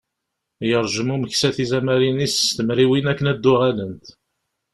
Yerjem 0.69 1.09
umeksa 1.15 1.49
tizamarin-is 1.55 2.35
s 2.47 2.49
temriwin 2.55 3.09
akken 3.11 3.29
ad 3.31 3.37
d-uɣalent. 3.43 4.05